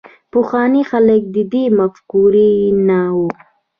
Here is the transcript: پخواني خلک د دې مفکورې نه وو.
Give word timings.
پخواني 0.31 0.81
خلک 0.91 1.21
د 1.35 1.37
دې 1.51 1.63
مفکورې 1.79 2.51
نه 2.87 2.99
وو. 3.15 3.29